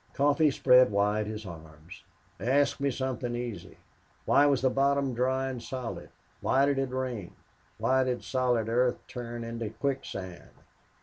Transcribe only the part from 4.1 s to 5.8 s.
Why was the bottom dry and